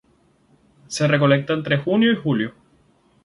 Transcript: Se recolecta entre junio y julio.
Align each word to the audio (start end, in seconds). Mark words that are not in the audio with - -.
Se 0.87 1.07
recolecta 1.07 1.53
entre 1.53 1.77
junio 1.77 2.11
y 2.11 2.15
julio. 2.15 2.55